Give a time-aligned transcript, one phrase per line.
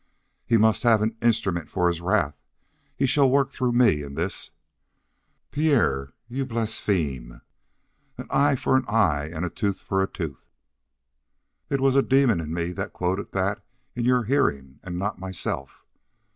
[0.47, 2.35] '""He must have an instrument for his wrath.
[2.97, 4.49] He shall work through me in this."
[5.51, 7.41] "Pierre, you blaspheme."
[8.17, 10.47] "'An eye for an eye, and a tooth for a tooth.'"
[11.69, 13.63] "It was a demon in me that quoted that
[13.95, 15.85] in your hearing, and not myself."